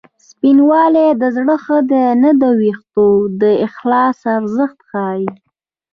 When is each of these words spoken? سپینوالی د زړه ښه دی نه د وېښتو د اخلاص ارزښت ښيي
سپینوالی 0.27 1.07
د 1.21 1.23
زړه 1.35 1.55
ښه 1.63 1.77
دی 1.91 2.05
نه 2.23 2.31
د 2.41 2.43
وېښتو 2.59 3.07
د 3.41 3.43
اخلاص 3.67 4.17
ارزښت 4.37 4.77
ښيي 4.89 5.25